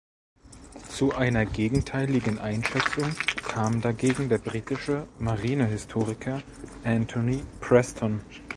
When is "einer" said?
1.13-1.45